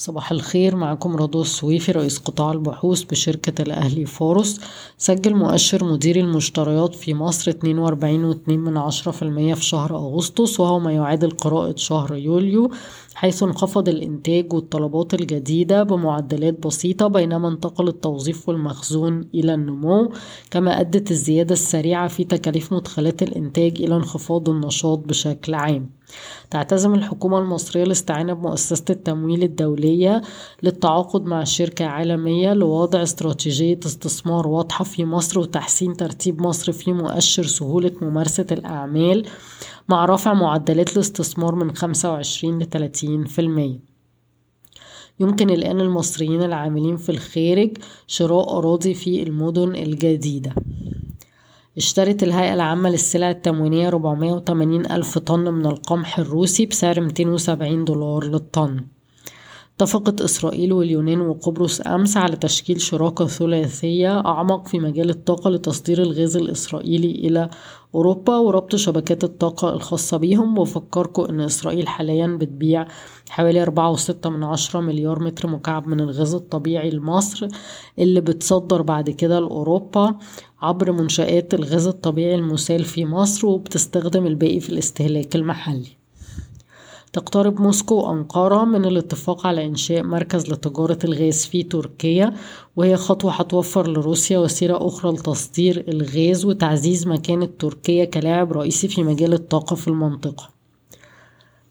صباح 0.00 0.32
الخير 0.32 0.76
معكم 0.76 1.16
رضوى 1.16 1.42
السويفي 1.42 1.92
رئيس 1.92 2.18
قطاع 2.18 2.52
البحوث 2.52 3.02
بشركة 3.02 3.62
الأهلي 3.62 4.04
فاروس. 4.06 4.60
سجل 4.98 5.34
مؤشر 5.34 5.84
مدير 5.84 6.16
المشتريات 6.16 6.94
في 6.94 7.14
مصر 7.14 7.50
اتنين 7.50 7.78
وأربعين 7.78 8.24
واتنين 8.24 8.60
من 8.60 8.76
عشرة 8.76 9.12
في 9.12 9.22
المية 9.22 9.54
في 9.54 9.64
شهر 9.64 9.96
أغسطس 9.96 10.60
وهو 10.60 10.78
ما 10.78 10.92
يعادل 10.92 11.30
قراءة 11.30 11.74
شهر 11.76 12.14
يوليو 12.14 12.70
حيث 13.14 13.42
انخفض 13.42 13.88
الإنتاج 13.88 14.52
والطلبات 14.52 15.14
الجديدة 15.14 15.82
بمعدلات 15.82 16.66
بسيطة 16.66 17.06
بينما 17.06 17.48
انتقل 17.48 17.88
التوظيف 17.88 18.48
والمخزون 18.48 19.28
إلى 19.34 19.54
النمو 19.54 20.12
كما 20.50 20.80
أدت 20.80 21.10
الزيادة 21.10 21.52
السريعة 21.52 22.08
في 22.08 22.24
تكاليف 22.24 22.72
مدخلات 22.72 23.22
الإنتاج 23.22 23.82
إلى 23.82 23.96
انخفاض 23.96 24.48
النشاط 24.48 24.98
بشكل 24.98 25.54
عام. 25.54 25.90
تعتزم 26.50 26.94
الحكومة 26.94 27.38
المصرية 27.38 27.82
الاستعانة 27.82 28.32
بمؤسسة 28.32 28.84
التمويل 28.90 29.42
الدولية 29.90 30.22
للتعاقد 30.62 31.24
مع 31.24 31.44
شركة 31.44 31.84
عالمية 31.84 32.52
لوضع 32.52 33.02
استراتيجية 33.02 33.80
استثمار 33.86 34.48
واضحة 34.48 34.84
في 34.84 35.04
مصر 35.04 35.40
وتحسين 35.40 35.96
ترتيب 35.96 36.42
مصر 36.42 36.72
في 36.72 36.92
مؤشر 36.92 37.46
سهولة 37.46 37.92
ممارسة 38.02 38.46
الأعمال 38.52 39.26
مع 39.88 40.04
رفع 40.04 40.34
معدلات 40.34 40.96
الاستثمار 40.96 41.54
من 41.54 41.76
25 41.76 42.62
ل 42.62 42.66
30 42.66 43.24
في 43.24 43.40
المية. 43.40 43.78
يمكن 45.20 45.50
الآن 45.50 45.80
المصريين 45.80 46.42
العاملين 46.42 46.96
في 46.96 47.08
الخارج 47.12 47.76
شراء 48.06 48.58
أراضي 48.58 48.94
في 48.94 49.22
المدن 49.22 49.76
الجديدة. 49.76 50.54
اشترت 51.76 52.22
الهيئة 52.22 52.54
العامة 52.54 52.90
للسلع 52.90 53.30
التموينية 53.30 53.88
480 53.88 54.86
ألف 54.86 55.18
طن 55.18 55.40
من 55.40 55.66
القمح 55.66 56.18
الروسي 56.18 56.66
بسعر 56.66 57.00
270 57.00 57.84
دولار 57.84 58.24
للطن. 58.24 58.80
اتفقت 59.80 60.20
إسرائيل 60.20 60.72
واليونان 60.72 61.20
وقبرص 61.20 61.80
أمس 61.80 62.16
على 62.16 62.36
تشكيل 62.36 62.80
شراكة 62.80 63.26
ثلاثية 63.26 64.20
أعمق 64.26 64.68
في 64.68 64.78
مجال 64.78 65.10
الطاقة 65.10 65.50
لتصدير 65.50 66.02
الغاز 66.02 66.36
الإسرائيلي 66.36 67.10
إلى 67.10 67.50
أوروبا 67.94 68.36
وربط 68.36 68.76
شبكات 68.76 69.24
الطاقة 69.24 69.74
الخاصة 69.74 70.16
بيهم. 70.16 70.58
وفكركم 70.58 71.22
إن 71.22 71.40
إسرائيل 71.40 71.88
حاليا 71.88 72.26
بتبيع 72.26 72.86
حوالي 73.30 73.62
أربعة 73.62 73.90
وستة 73.90 74.30
من 74.30 74.44
عشرة 74.44 74.80
مليار 74.80 75.22
متر 75.22 75.48
مكعب 75.48 75.88
من 75.88 76.00
الغاز 76.00 76.34
الطبيعي 76.34 76.90
لمصر 76.90 77.48
اللي 77.98 78.20
بتصدر 78.20 78.82
بعد 78.82 79.10
كده 79.10 79.40
لأوروبا 79.40 80.14
عبر 80.62 80.92
منشآت 80.92 81.54
الغاز 81.54 81.86
الطبيعي 81.86 82.34
المسال 82.34 82.84
في 82.84 83.04
مصر 83.04 83.46
وبتستخدم 83.46 84.26
الباقي 84.26 84.60
في 84.60 84.70
الاستهلاك 84.70 85.36
المحلي. 85.36 85.99
تقترب 87.12 87.60
موسكو 87.60 87.94
وأنقرة 87.94 88.64
من 88.64 88.84
الاتفاق 88.84 89.46
على 89.46 89.66
إنشاء 89.66 90.02
مركز 90.02 90.50
لتجارة 90.52 90.98
الغاز 91.04 91.44
في 91.46 91.62
تركيا 91.62 92.34
وهي 92.76 92.96
خطوة 92.96 93.32
هتوفر 93.32 93.86
لروسيا 93.88 94.38
وسيلة 94.38 94.86
أخرى 94.86 95.12
لتصدير 95.12 95.84
الغاز 95.88 96.44
وتعزيز 96.44 97.06
مكانة 97.06 97.48
تركيا 97.58 98.04
كلاعب 98.04 98.52
رئيسي 98.52 98.88
في 98.88 99.02
مجال 99.02 99.32
الطاقة 99.32 99.76
في 99.76 99.88
المنطقة. 99.88 100.48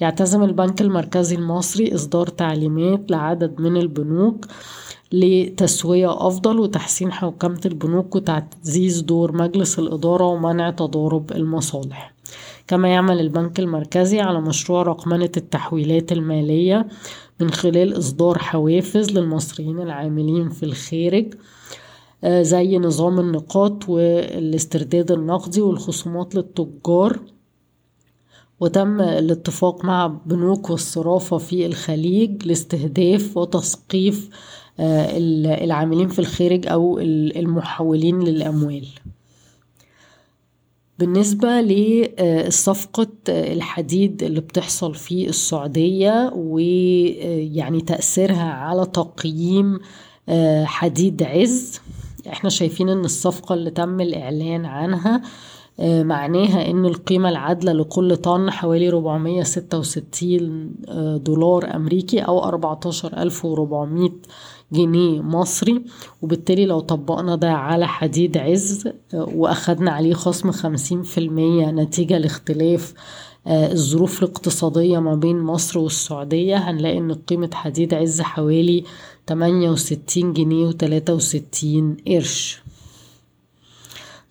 يعتزم 0.00 0.42
البنك 0.42 0.80
المركزي 0.80 1.36
المصري 1.36 1.94
إصدار 1.94 2.26
تعليمات 2.26 3.10
لعدد 3.10 3.60
من 3.60 3.76
البنوك 3.76 4.46
لتسوية 5.12 6.26
أفضل 6.26 6.58
وتحسين 6.58 7.12
حوكمة 7.12 7.60
البنوك 7.66 8.16
وتعزيز 8.16 9.00
دور 9.00 9.32
مجلس 9.32 9.78
الإدارة 9.78 10.24
ومنع 10.24 10.70
تضارب 10.70 11.32
المصالح. 11.32 12.13
كما 12.68 12.88
يعمل 12.88 13.20
البنك 13.20 13.60
المركزي 13.60 14.20
على 14.20 14.40
مشروع 14.40 14.82
رقمنة 14.82 15.30
التحويلات 15.36 16.12
المالية 16.12 16.88
من 17.40 17.50
خلال 17.50 17.98
إصدار 17.98 18.38
حوافز 18.38 19.10
للمصريين 19.10 19.80
العاملين 19.80 20.48
في 20.48 20.62
الخارج 20.62 21.34
زي 22.26 22.78
نظام 22.78 23.20
النقاط 23.20 23.88
والاسترداد 23.88 25.12
النقدي 25.12 25.60
والخصومات 25.60 26.34
للتجار. 26.34 27.18
وتم 28.60 29.00
الاتفاق 29.00 29.84
مع 29.84 30.06
بنوك 30.06 30.70
والصرافة 30.70 31.38
في 31.38 31.66
الخليج 31.66 32.46
لاستهداف 32.46 33.36
وتثقيف 33.36 34.30
العاملين 34.80 36.08
في 36.08 36.18
الخارج 36.18 36.66
أو 36.66 36.98
المحولين 36.98 38.20
للأموال. 38.20 38.86
بالنسبة 40.98 41.60
لصفقة 41.60 43.06
الحديد 43.28 44.22
اللي 44.22 44.40
بتحصل 44.40 44.94
في 44.94 45.28
السعودية 45.28 46.32
ويعني 46.34 47.80
تأثيرها 47.80 48.52
على 48.52 48.86
تقييم 48.86 49.78
حديد 50.64 51.22
عز 51.22 51.80
إحنا 52.28 52.50
شايفين 52.50 52.88
إن 52.88 53.04
الصفقة 53.04 53.54
اللي 53.54 53.70
تم 53.70 54.00
الإعلان 54.00 54.64
عنها 54.66 55.22
معناها 55.78 56.70
إن 56.70 56.84
القيمة 56.84 57.28
العادلة 57.28 57.72
لكل 57.72 58.16
طن 58.16 58.50
حوالي 58.50 58.88
466 58.88 60.74
دولار 61.24 61.76
أمريكي 61.76 62.20
أو 62.20 62.44
14400 62.44 64.10
جنيه 64.72 65.20
مصري. 65.22 65.82
وبالتالي 66.22 66.66
لو 66.66 66.80
طبقنا 66.80 67.36
ده 67.36 67.50
على 67.52 67.88
حديد 67.88 68.36
عز 68.38 68.88
وأخدنا 69.14 69.90
عليه 69.90 70.14
خصم 70.14 70.50
خمسين 70.50 71.02
في 71.02 71.18
المية 71.18 71.70
نتيجة 71.70 72.18
لاختلاف 72.18 72.94
الظروف 73.46 74.22
الاقتصادية 74.22 74.98
ما 74.98 75.14
بين 75.14 75.38
مصر 75.40 75.78
والسعودية 75.78 76.56
هنلاقي 76.56 76.98
إن 76.98 77.12
قيمة 77.14 77.50
حديد 77.52 77.94
عز 77.94 78.20
حوالي 78.20 78.84
تمانية 79.26 79.70
وستين 79.70 80.32
جنيه 80.32 80.66
وتلاتة 80.66 81.14
وستين 81.14 81.96
قرش. 82.08 82.63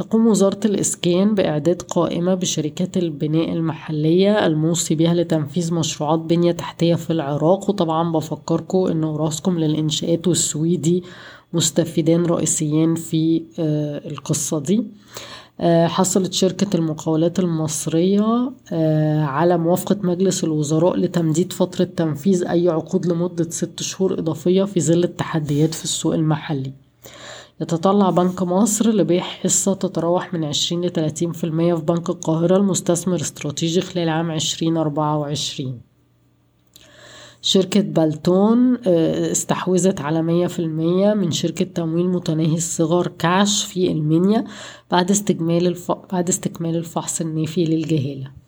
تقوم 0.00 0.26
وزارة 0.26 0.60
الإسكان 0.64 1.34
بإعداد 1.34 1.82
قائمة 1.82 2.34
بشركات 2.34 2.96
البناء 2.96 3.52
المحلية 3.52 4.46
الموصي 4.46 4.94
بها 4.94 5.14
لتنفيذ 5.14 5.74
مشروعات 5.74 6.18
بنية 6.18 6.52
تحتية 6.52 6.94
في 6.94 7.10
العراق. 7.12 7.70
وطبعا 7.70 8.12
بفكركم 8.12 8.78
إن 8.78 9.04
رأسكم 9.04 9.58
للإنشاءات 9.58 10.28
والسويدي 10.28 11.02
مستفيدان 11.52 12.26
رئيسيين 12.26 12.94
في 12.94 13.42
القصة 14.06 14.60
دي. 14.60 14.84
حصلت 15.86 16.32
شركة 16.32 16.76
المقاولات 16.76 17.38
المصرية 17.38 18.52
على 19.22 19.58
موافقة 19.58 19.96
مجلس 20.02 20.44
الوزراء 20.44 20.96
لتمديد 20.96 21.52
فترة 21.52 21.84
تنفيذ 21.84 22.44
أي 22.44 22.68
عقود 22.68 23.06
لمدة 23.06 23.50
ست 23.50 23.82
شهور 23.82 24.18
إضافية 24.18 24.64
في 24.64 24.80
ظل 24.80 25.04
التحديات 25.04 25.74
في 25.74 25.84
السوق 25.84 26.14
المحلي. 26.14 26.72
يتطلع 27.60 28.10
بنك 28.10 28.42
مصر 28.42 28.90
لبيع 28.90 29.22
حصة 29.22 29.74
تتراوح 29.74 30.34
من 30.34 30.44
عشرين 30.44 30.80
لتلاتين 30.80 31.32
في 31.32 31.44
المية 31.44 31.74
في 31.74 31.82
بنك 31.82 32.10
القاهرة 32.10 32.56
المستثمر 32.56 33.20
استراتيجي 33.20 33.80
خلال 33.80 34.08
عام 34.08 34.30
عشرين 34.30 34.76
أربعة 34.76 35.18
وعشرين 35.18 35.80
شركة 37.42 37.80
بالتون 37.80 38.76
استحوذت 38.86 40.00
على 40.00 40.22
مية 40.22 40.46
في 40.46 40.58
المية 40.58 41.14
من 41.14 41.30
شركة 41.30 41.64
تمويل 41.64 42.08
متناهي 42.08 42.54
الصغر 42.56 43.06
كاش 43.06 43.64
في 43.64 43.92
المنيا 43.92 44.44
بعد 44.90 45.10
استكمال. 45.10 45.76
بعد 46.12 46.28
استكمال 46.28 46.76
الفحص 46.76 47.20
النافي 47.20 47.64
للجهالة 47.64 48.39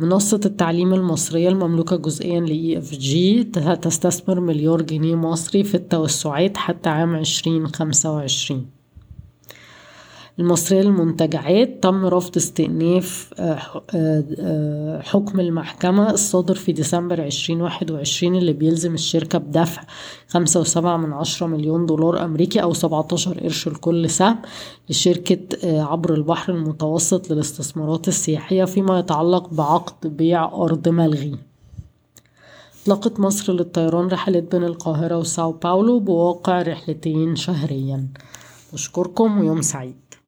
منصة 0.00 0.40
التعليم 0.44 0.94
المصرية 0.94 1.48
المملوكة 1.48 1.96
جزئيا 1.96 2.40
ل 2.40 2.82
EFG 2.82 3.44
تستثمر 3.80 4.40
مليار 4.40 4.82
جنيه 4.82 5.14
مصري 5.14 5.64
في 5.64 5.74
التوسعات 5.74 6.56
حتى 6.56 6.88
عام 6.88 7.16
عشرين 7.16 7.66
خمسة 7.68 8.12
وعشرين. 8.12 8.77
المصرية 10.38 10.80
للمنتجعات 10.80 11.82
تم 11.82 12.06
رفض 12.06 12.36
استئناف 12.36 13.34
حكم 15.00 15.40
المحكمة 15.40 16.10
الصادر 16.10 16.54
في 16.54 16.72
ديسمبر 16.72 17.20
عشرين 17.20 17.62
واحد 17.62 17.90
وعشرين 17.90 18.34
اللي 18.34 18.52
بيلزم 18.52 18.94
الشركة 18.94 19.38
بدفع 19.38 19.82
خمسة 20.28 20.60
وسبعة 20.60 20.96
من 20.96 21.12
عشرة 21.12 21.46
مليون 21.46 21.86
دولار 21.86 22.24
أمريكي 22.24 22.62
أو 22.62 22.72
سبعتاشر 22.72 23.40
قرش 23.40 23.68
لكل 23.68 24.10
سهم 24.10 24.38
لشركة 24.90 25.38
عبر 25.64 26.14
البحر 26.14 26.52
المتوسط 26.52 27.30
للاستثمارات 27.30 28.08
السياحية 28.08 28.64
فيما 28.64 28.98
يتعلق 28.98 29.54
بعقد 29.54 30.16
بيع 30.16 30.44
أرض 30.44 30.88
ملغي. 30.88 31.36
أطلقت 32.82 33.20
مصر 33.20 33.52
للطيران 33.52 34.08
رحلات 34.08 34.50
بين 34.52 34.64
القاهرة 34.64 35.18
وساو 35.18 35.52
باولو 35.52 36.00
بواقع 36.00 36.62
رحلتين 36.62 37.36
شهريا. 37.36 38.08
أشكركم 38.74 39.40
ويوم 39.40 39.62
سعيد. 39.62 40.07